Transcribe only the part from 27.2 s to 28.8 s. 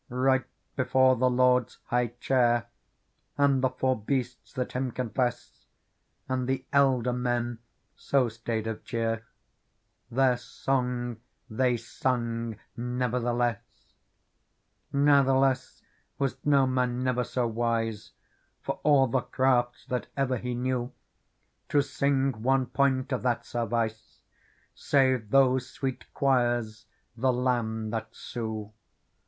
Lamb that sue.